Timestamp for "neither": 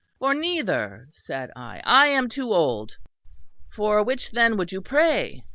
0.33-1.09